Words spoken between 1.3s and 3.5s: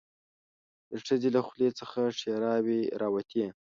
له خولې څخه ښيراوې راووتې.